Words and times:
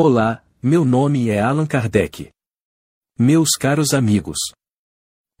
Olá, 0.00 0.44
meu 0.62 0.84
nome 0.84 1.28
é 1.28 1.40
Allan 1.40 1.66
Kardec. 1.66 2.30
Meus 3.18 3.56
caros 3.58 3.92
amigos. 3.92 4.38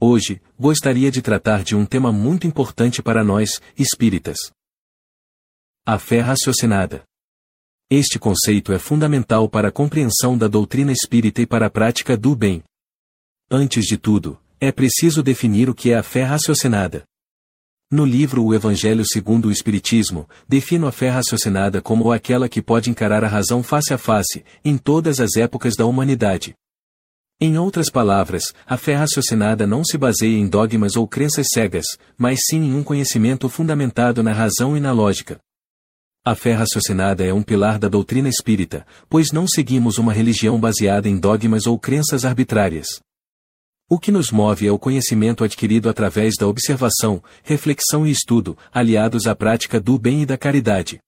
Hoje, 0.00 0.42
gostaria 0.58 1.12
de 1.12 1.22
tratar 1.22 1.62
de 1.62 1.76
um 1.76 1.86
tema 1.86 2.10
muito 2.10 2.44
importante 2.44 3.00
para 3.00 3.22
nós, 3.22 3.60
espíritas. 3.78 4.36
A 5.86 5.96
fé 5.96 6.18
raciocinada. 6.18 7.04
Este 7.88 8.18
conceito 8.18 8.72
é 8.72 8.80
fundamental 8.80 9.48
para 9.48 9.68
a 9.68 9.72
compreensão 9.72 10.36
da 10.36 10.48
doutrina 10.48 10.90
espírita 10.90 11.40
e 11.40 11.46
para 11.46 11.66
a 11.66 11.70
prática 11.70 12.16
do 12.16 12.34
bem. 12.34 12.64
Antes 13.48 13.84
de 13.84 13.96
tudo, 13.96 14.42
é 14.58 14.72
preciso 14.72 15.22
definir 15.22 15.70
o 15.70 15.74
que 15.74 15.92
é 15.92 15.96
a 15.96 16.02
fé 16.02 16.24
raciocinada. 16.24 17.04
No 17.90 18.04
livro 18.04 18.44
O 18.44 18.54
Evangelho 18.54 19.02
segundo 19.02 19.48
o 19.48 19.50
Espiritismo, 19.50 20.28
defino 20.46 20.86
a 20.86 20.92
fé 20.92 21.08
raciocinada 21.08 21.80
como 21.80 22.12
aquela 22.12 22.46
que 22.46 22.60
pode 22.60 22.90
encarar 22.90 23.24
a 23.24 23.28
razão 23.28 23.62
face 23.62 23.94
a 23.94 23.96
face, 23.96 24.44
em 24.62 24.76
todas 24.76 25.20
as 25.20 25.36
épocas 25.36 25.74
da 25.74 25.86
humanidade. 25.86 26.54
Em 27.40 27.56
outras 27.56 27.88
palavras, 27.88 28.52
a 28.66 28.76
fé 28.76 28.94
raciocinada 28.94 29.66
não 29.66 29.82
se 29.82 29.96
baseia 29.96 30.36
em 30.36 30.46
dogmas 30.46 30.96
ou 30.96 31.08
crenças 31.08 31.46
cegas, 31.50 31.86
mas 32.14 32.40
sim 32.50 32.58
em 32.58 32.74
um 32.74 32.84
conhecimento 32.84 33.48
fundamentado 33.48 34.22
na 34.22 34.34
razão 34.34 34.76
e 34.76 34.80
na 34.80 34.92
lógica. 34.92 35.38
A 36.22 36.34
fé 36.34 36.52
raciocinada 36.52 37.24
é 37.24 37.32
um 37.32 37.42
pilar 37.42 37.78
da 37.78 37.88
doutrina 37.88 38.28
espírita, 38.28 38.86
pois 39.08 39.32
não 39.32 39.48
seguimos 39.48 39.96
uma 39.96 40.12
religião 40.12 40.60
baseada 40.60 41.08
em 41.08 41.16
dogmas 41.16 41.66
ou 41.66 41.78
crenças 41.78 42.26
arbitrárias. 42.26 43.00
O 43.90 43.98
que 43.98 44.12
nos 44.12 44.30
move 44.30 44.66
é 44.66 44.70
o 44.70 44.78
conhecimento 44.78 45.42
adquirido 45.42 45.88
através 45.88 46.34
da 46.38 46.46
observação, 46.46 47.22
reflexão 47.42 48.06
e 48.06 48.10
estudo, 48.10 48.56
aliados 48.70 49.26
à 49.26 49.34
prática 49.34 49.80
do 49.80 49.98
bem 49.98 50.20
e 50.22 50.26
da 50.26 50.36
caridade. 50.36 51.00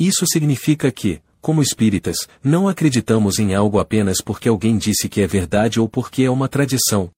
Isso 0.00 0.26
significa 0.26 0.90
que, 0.90 1.22
como 1.40 1.62
espíritas, 1.62 2.16
não 2.42 2.68
acreditamos 2.68 3.38
em 3.38 3.54
algo 3.54 3.78
apenas 3.78 4.16
porque 4.20 4.48
alguém 4.48 4.76
disse 4.76 5.08
que 5.08 5.20
é 5.20 5.28
verdade 5.28 5.78
ou 5.78 5.88
porque 5.88 6.24
é 6.24 6.30
uma 6.30 6.48
tradição. 6.48 7.08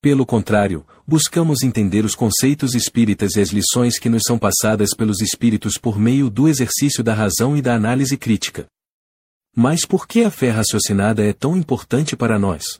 Pelo 0.00 0.24
contrário, 0.24 0.86
buscamos 1.04 1.64
entender 1.64 2.04
os 2.04 2.14
conceitos 2.14 2.76
espíritas 2.76 3.34
e 3.34 3.40
as 3.40 3.48
lições 3.48 3.98
que 3.98 4.08
nos 4.08 4.22
são 4.24 4.38
passadas 4.38 4.90
pelos 4.96 5.20
espíritos 5.20 5.78
por 5.78 5.98
meio 5.98 6.30
do 6.30 6.46
exercício 6.46 7.02
da 7.02 7.12
razão 7.12 7.56
e 7.56 7.62
da 7.62 7.74
análise 7.74 8.16
crítica. 8.16 8.68
Mas 9.52 9.84
por 9.84 10.06
que 10.06 10.22
a 10.22 10.30
fé 10.30 10.50
raciocinada 10.50 11.24
é 11.24 11.32
tão 11.32 11.56
importante 11.56 12.14
para 12.14 12.38
nós? 12.38 12.78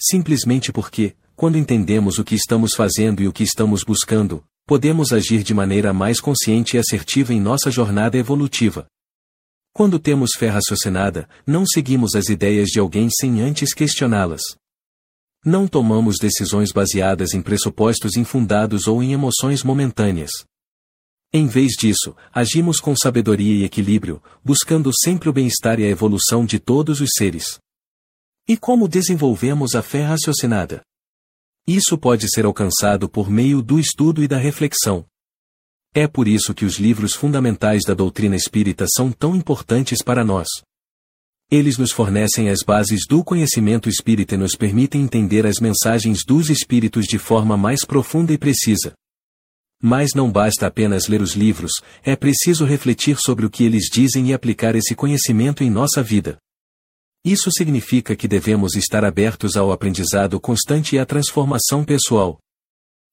Simplesmente 0.00 0.72
porque, 0.72 1.16
quando 1.34 1.58
entendemos 1.58 2.18
o 2.18 2.24
que 2.24 2.34
estamos 2.34 2.74
fazendo 2.74 3.22
e 3.22 3.28
o 3.28 3.32
que 3.32 3.42
estamos 3.42 3.82
buscando, 3.82 4.44
podemos 4.66 5.12
agir 5.12 5.42
de 5.42 5.54
maneira 5.54 5.92
mais 5.92 6.20
consciente 6.20 6.76
e 6.76 6.78
assertiva 6.78 7.32
em 7.32 7.40
nossa 7.40 7.70
jornada 7.70 8.16
evolutiva. 8.16 8.86
Quando 9.72 9.98
temos 9.98 10.30
fé 10.36 10.48
raciocinada, 10.48 11.28
não 11.46 11.64
seguimos 11.66 12.14
as 12.14 12.28
ideias 12.28 12.68
de 12.68 12.78
alguém 12.78 13.08
sem 13.10 13.40
antes 13.40 13.72
questioná-las. 13.72 14.40
Não 15.44 15.68
tomamos 15.68 16.16
decisões 16.20 16.72
baseadas 16.72 17.32
em 17.32 17.40
pressupostos 17.40 18.16
infundados 18.16 18.86
ou 18.86 19.02
em 19.02 19.12
emoções 19.12 19.62
momentâneas. 19.62 20.30
Em 21.32 21.46
vez 21.46 21.72
disso, 21.78 22.16
agimos 22.32 22.80
com 22.80 22.96
sabedoria 22.96 23.54
e 23.54 23.64
equilíbrio, 23.64 24.22
buscando 24.44 24.90
sempre 24.92 25.28
o 25.28 25.32
bem-estar 25.32 25.78
e 25.78 25.84
a 25.84 25.88
evolução 25.88 26.44
de 26.44 26.58
todos 26.58 27.00
os 27.00 27.10
seres. 27.16 27.58
E 28.48 28.56
como 28.56 28.88
desenvolvemos 28.88 29.74
a 29.74 29.82
fé 29.82 30.02
raciocinada? 30.02 30.80
Isso 31.66 31.98
pode 31.98 32.26
ser 32.30 32.46
alcançado 32.46 33.06
por 33.06 33.28
meio 33.28 33.60
do 33.60 33.78
estudo 33.78 34.24
e 34.24 34.26
da 34.26 34.38
reflexão. 34.38 35.04
É 35.94 36.08
por 36.08 36.26
isso 36.26 36.54
que 36.54 36.64
os 36.64 36.78
livros 36.78 37.12
fundamentais 37.12 37.82
da 37.84 37.92
doutrina 37.92 38.34
espírita 38.34 38.86
são 38.88 39.12
tão 39.12 39.36
importantes 39.36 40.02
para 40.02 40.24
nós. 40.24 40.48
Eles 41.50 41.76
nos 41.76 41.92
fornecem 41.92 42.48
as 42.48 42.60
bases 42.64 43.00
do 43.06 43.22
conhecimento 43.22 43.86
espírita 43.86 44.34
e 44.34 44.38
nos 44.38 44.56
permitem 44.56 45.02
entender 45.02 45.44
as 45.44 45.60
mensagens 45.60 46.20
dos 46.26 46.48
espíritos 46.48 47.04
de 47.04 47.18
forma 47.18 47.54
mais 47.54 47.84
profunda 47.84 48.32
e 48.32 48.38
precisa. 48.38 48.94
Mas 49.82 50.14
não 50.14 50.32
basta 50.32 50.66
apenas 50.66 51.06
ler 51.06 51.20
os 51.20 51.32
livros, 51.32 51.72
é 52.02 52.16
preciso 52.16 52.64
refletir 52.64 53.18
sobre 53.20 53.44
o 53.44 53.50
que 53.50 53.64
eles 53.64 53.90
dizem 53.92 54.30
e 54.30 54.32
aplicar 54.32 54.74
esse 54.74 54.94
conhecimento 54.94 55.62
em 55.62 55.68
nossa 55.68 56.02
vida. 56.02 56.38
Isso 57.28 57.50
significa 57.52 58.16
que 58.16 58.26
devemos 58.26 58.74
estar 58.74 59.04
abertos 59.04 59.54
ao 59.54 59.70
aprendizado 59.70 60.40
constante 60.40 60.96
e 60.96 60.98
à 60.98 61.04
transformação 61.04 61.84
pessoal. 61.84 62.38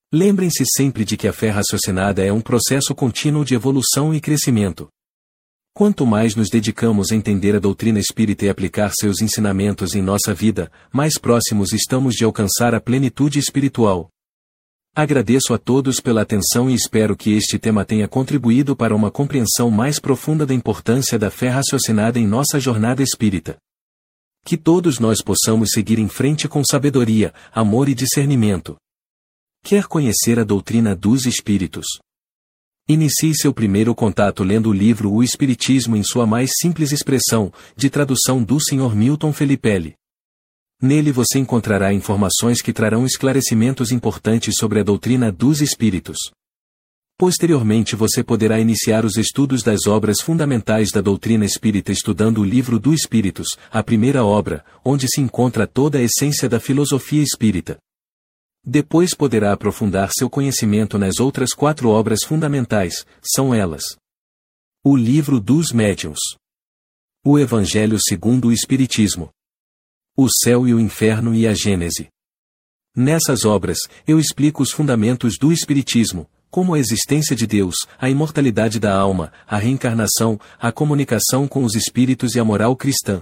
Lembrem-se 0.09 0.63
sempre 0.73 1.03
de 1.03 1.17
que 1.17 1.27
a 1.27 1.33
fé 1.33 1.49
raciocinada 1.49 2.23
é 2.23 2.31
um 2.31 2.39
processo 2.39 2.95
contínuo 2.95 3.43
de 3.43 3.55
evolução 3.55 4.15
e 4.15 4.21
crescimento. 4.21 4.87
Quanto 5.73 6.05
mais 6.05 6.33
nos 6.33 6.49
dedicamos 6.49 7.11
a 7.11 7.15
entender 7.17 7.57
a 7.57 7.59
doutrina 7.59 7.99
espírita 7.99 8.45
e 8.45 8.49
aplicar 8.49 8.93
seus 8.97 9.19
ensinamentos 9.19 9.95
em 9.95 10.01
nossa 10.01 10.33
vida, 10.33 10.71
mais 10.93 11.19
próximos 11.19 11.73
estamos 11.73 12.15
de 12.15 12.23
alcançar 12.23 12.73
a 12.73 12.79
plenitude 12.79 13.37
espiritual. 13.37 14.07
Agradeço 14.95 15.53
a 15.53 15.57
todos 15.57 15.99
pela 15.99 16.21
atenção 16.21 16.69
e 16.69 16.73
espero 16.73 17.17
que 17.17 17.33
este 17.33 17.59
tema 17.59 17.83
tenha 17.83 18.07
contribuído 18.07 18.77
para 18.77 18.95
uma 18.95 19.11
compreensão 19.11 19.69
mais 19.69 19.99
profunda 19.99 20.45
da 20.45 20.53
importância 20.53 21.19
da 21.19 21.29
fé 21.29 21.49
raciocinada 21.49 22.17
em 22.17 22.25
nossa 22.25 22.61
jornada 22.61 23.03
espírita. 23.03 23.57
Que 24.47 24.57
todos 24.57 24.99
nós 24.99 25.23
possamos 25.23 25.71
seguir 25.71 25.97
em 25.97 26.07
frente 26.07 26.47
com 26.47 26.63
sabedoria, 26.63 27.33
amor 27.51 27.89
e 27.89 27.95
discernimento. 27.95 28.75
Quer 29.63 29.87
conhecer 29.87 30.37
a 30.37 30.43
doutrina 30.43 30.95
dos 30.95 31.25
Espíritos? 31.25 31.87
Inicie 32.87 33.33
seu 33.33 33.51
primeiro 33.51 33.95
contato 33.95 34.43
lendo 34.43 34.69
o 34.69 34.73
livro 34.73 35.11
O 35.11 35.23
Espiritismo 35.23 35.95
em 35.95 36.03
sua 36.03 36.27
mais 36.27 36.51
simples 36.61 36.91
expressão, 36.91 37.51
de 37.75 37.89
tradução 37.89 38.43
do 38.43 38.59
Sr. 38.59 38.95
Milton 38.95 39.33
Felipelli. 39.33 39.95
Nele 40.79 41.11
você 41.11 41.39
encontrará 41.39 41.91
informações 41.91 42.61
que 42.61 42.71
trarão 42.71 43.03
esclarecimentos 43.03 43.91
importantes 43.91 44.53
sobre 44.59 44.79
a 44.79 44.83
doutrina 44.83 45.31
dos 45.31 45.59
Espíritos. 45.59 46.19
Posteriormente 47.17 47.95
você 47.95 48.21
poderá 48.21 48.59
iniciar 48.59 49.05
os 49.05 49.15
estudos 49.15 49.63
das 49.63 49.87
obras 49.87 50.17
fundamentais 50.21 50.91
da 50.91 50.99
doutrina 50.99 51.45
espírita 51.45 51.91
estudando 51.93 52.41
o 52.41 52.43
Livro 52.43 52.77
do 52.77 52.93
Espíritos, 52.93 53.47
a 53.71 53.81
primeira 53.81 54.25
obra, 54.25 54.65
onde 54.83 55.07
se 55.07 55.21
encontra 55.21 55.65
toda 55.65 55.97
a 55.97 56.01
essência 56.01 56.49
da 56.49 56.59
filosofia 56.59 57.23
espírita. 57.23 57.77
Depois 58.61 59.15
poderá 59.15 59.53
aprofundar 59.53 60.09
seu 60.11 60.29
conhecimento 60.29 60.97
nas 60.97 61.19
outras 61.21 61.53
quatro 61.53 61.87
obras 61.87 62.19
fundamentais, 62.25 63.05
são 63.23 63.53
elas: 63.53 63.83
o 64.83 64.97
Livro 64.97 65.39
dos 65.39 65.71
Médiuns, 65.71 66.19
o 67.23 67.39
Evangelho 67.39 67.97
segundo 67.97 68.49
o 68.49 68.51
Espiritismo, 68.51 69.29
o 70.17 70.27
Céu 70.29 70.67
e 70.67 70.73
o 70.73 70.79
Inferno 70.81 71.33
e 71.33 71.47
a 71.47 71.53
Gênese. 71.53 72.09
Nessas 72.93 73.45
obras, 73.45 73.77
eu 74.05 74.19
explico 74.19 74.63
os 74.63 74.71
fundamentos 74.71 75.37
do 75.39 75.51
Espiritismo, 75.51 76.29
como 76.55 76.73
a 76.73 76.79
existência 76.79 77.35
de 77.35 77.45
Deus, 77.45 77.75
a 77.99 78.09
imortalidade 78.09 78.79
da 78.79 78.95
alma, 78.95 79.29
a 79.45 79.57
reencarnação, 79.57 80.39
a 80.57 80.71
comunicação 80.71 81.49
com 81.49 81.65
os 81.65 81.75
espíritos 81.75 82.33
e 82.33 82.39
a 82.39 82.45
moral 82.45 82.77
cristã. 82.77 83.21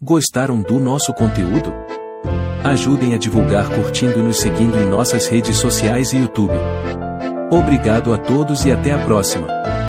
Gostaram 0.00 0.62
do 0.62 0.80
nosso 0.80 1.12
conteúdo? 1.12 1.70
Ajudem 2.64 3.12
a 3.12 3.18
divulgar 3.18 3.68
curtindo 3.68 4.20
e 4.20 4.22
nos 4.22 4.38
seguindo 4.38 4.78
em 4.78 4.88
nossas 4.88 5.26
redes 5.26 5.58
sociais 5.58 6.14
e 6.14 6.16
YouTube. 6.16 6.54
Obrigado 7.50 8.14
a 8.14 8.16
todos 8.16 8.64
e 8.64 8.72
até 8.72 8.92
a 8.92 9.04
próxima. 9.04 9.57